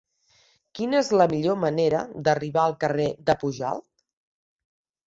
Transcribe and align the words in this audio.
Quina 0.79 0.97
és 0.99 1.11
la 1.21 1.27
millor 1.33 1.59
manera 1.65 2.01
d'arribar 2.29 2.65
al 2.65 2.77
carrer 2.87 3.07
de 3.31 3.39
Pujalt? 3.45 3.89